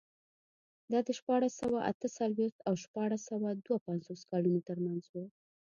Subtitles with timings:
[0.91, 5.13] دا د شپاړس سوه اته څلوېښت او شپاړس سوه دوه پنځوس کلونو ترمنځ و.